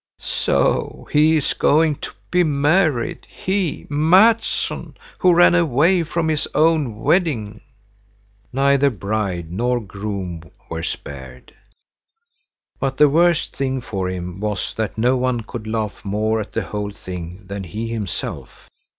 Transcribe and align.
"So 0.23 1.07
he 1.11 1.37
is 1.37 1.53
going 1.53 1.97
to 1.97 2.09
be 2.31 2.43
married, 2.43 3.27
he, 3.29 3.85
Mattsson, 3.87 4.95
who 5.19 5.31
ran 5.31 5.53
away 5.53 6.01
from 6.01 6.27
his 6.27 6.47
own 6.55 6.97
wedding!" 6.99 7.61
Neither 8.51 8.89
bride 8.89 9.51
nor 9.51 9.79
groom 9.79 10.41
were 10.69 10.81
spared. 10.81 11.53
But 12.79 12.97
the 12.97 13.09
worst 13.09 13.55
thing 13.55 13.79
for 13.79 14.09
him 14.09 14.39
was 14.39 14.73
that 14.73 14.97
no 14.97 15.17
one 15.17 15.41
could 15.41 15.67
laugh 15.67 16.03
more 16.03 16.41
at 16.41 16.53
the 16.53 16.63
whole 16.63 16.89
thing 16.89 17.43
than 17.45 17.63
he 17.63 17.89
himself. 17.89 18.71